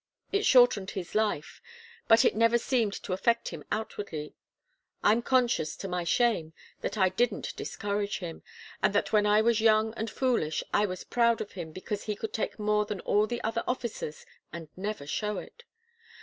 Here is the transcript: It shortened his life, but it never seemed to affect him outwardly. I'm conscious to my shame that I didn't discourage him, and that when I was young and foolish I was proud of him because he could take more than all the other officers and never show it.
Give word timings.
It 0.31 0.47
shortened 0.47 0.89
his 0.89 1.13
life, 1.13 1.61
but 2.07 2.25
it 2.25 2.35
never 2.35 2.57
seemed 2.57 2.93
to 3.03 3.13
affect 3.13 3.49
him 3.49 3.63
outwardly. 3.71 4.33
I'm 5.03 5.21
conscious 5.21 5.75
to 5.75 5.87
my 5.87 6.03
shame 6.05 6.53
that 6.79 6.97
I 6.97 7.09
didn't 7.09 7.55
discourage 7.55 8.17
him, 8.17 8.41
and 8.81 8.95
that 8.95 9.13
when 9.13 9.27
I 9.27 9.43
was 9.43 9.61
young 9.61 9.93
and 9.93 10.09
foolish 10.09 10.63
I 10.73 10.87
was 10.87 11.03
proud 11.03 11.39
of 11.39 11.51
him 11.51 11.71
because 11.71 12.05
he 12.05 12.15
could 12.15 12.33
take 12.33 12.57
more 12.57 12.83
than 12.87 13.01
all 13.01 13.27
the 13.27 13.43
other 13.43 13.63
officers 13.67 14.25
and 14.51 14.69
never 14.75 15.05
show 15.05 15.37
it. 15.37 15.65